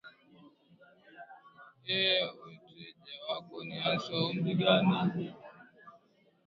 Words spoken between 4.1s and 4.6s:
wa umri